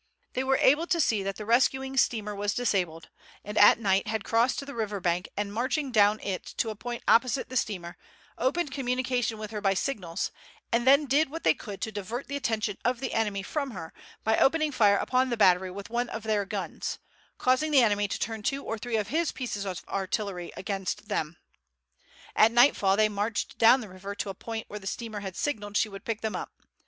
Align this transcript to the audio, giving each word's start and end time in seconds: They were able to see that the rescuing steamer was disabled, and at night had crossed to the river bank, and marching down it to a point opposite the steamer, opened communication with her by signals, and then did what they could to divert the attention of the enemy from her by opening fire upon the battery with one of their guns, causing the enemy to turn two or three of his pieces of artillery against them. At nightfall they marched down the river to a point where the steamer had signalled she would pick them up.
They 0.33 0.43
were 0.43 0.57
able 0.57 0.87
to 0.87 0.99
see 0.99 1.21
that 1.21 1.35
the 1.35 1.45
rescuing 1.45 1.95
steamer 1.95 2.33
was 2.33 2.55
disabled, 2.55 3.09
and 3.45 3.55
at 3.55 3.77
night 3.79 4.07
had 4.07 4.23
crossed 4.23 4.57
to 4.57 4.65
the 4.65 4.73
river 4.73 4.99
bank, 4.99 5.29
and 5.37 5.53
marching 5.53 5.91
down 5.91 6.19
it 6.21 6.43
to 6.57 6.71
a 6.71 6.75
point 6.75 7.03
opposite 7.07 7.49
the 7.49 7.55
steamer, 7.55 7.97
opened 8.35 8.71
communication 8.71 9.37
with 9.37 9.51
her 9.51 9.61
by 9.61 9.75
signals, 9.75 10.31
and 10.71 10.87
then 10.87 11.05
did 11.05 11.29
what 11.29 11.43
they 11.43 11.53
could 11.53 11.81
to 11.81 11.91
divert 11.91 12.27
the 12.27 12.35
attention 12.35 12.79
of 12.83 12.99
the 12.99 13.13
enemy 13.13 13.43
from 13.43 13.69
her 13.69 13.93
by 14.23 14.39
opening 14.39 14.71
fire 14.71 14.97
upon 14.97 15.29
the 15.29 15.37
battery 15.37 15.69
with 15.69 15.91
one 15.91 16.09
of 16.09 16.23
their 16.23 16.45
guns, 16.45 16.97
causing 17.37 17.69
the 17.69 17.83
enemy 17.83 18.07
to 18.07 18.17
turn 18.17 18.41
two 18.41 18.63
or 18.63 18.79
three 18.79 18.97
of 18.97 19.09
his 19.09 19.31
pieces 19.31 19.65
of 19.67 19.83
artillery 19.87 20.51
against 20.57 21.09
them. 21.09 21.37
At 22.35 22.51
nightfall 22.51 22.97
they 22.97 23.07
marched 23.07 23.59
down 23.59 23.81
the 23.81 23.89
river 23.89 24.15
to 24.15 24.31
a 24.31 24.33
point 24.33 24.65
where 24.67 24.79
the 24.79 24.87
steamer 24.87 25.19
had 25.19 25.35
signalled 25.35 25.77
she 25.77 25.89
would 25.89 26.05
pick 26.05 26.21
them 26.21 26.35
up. 26.35 26.51